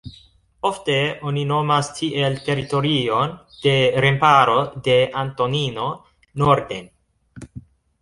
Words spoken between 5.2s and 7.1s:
Antonino norden.